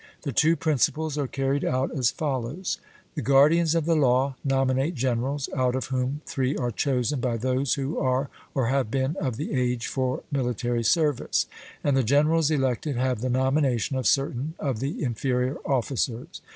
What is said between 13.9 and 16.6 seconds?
of certain of the inferior officers.